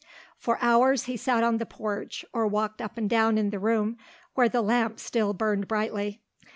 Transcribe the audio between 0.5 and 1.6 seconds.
hours he sat on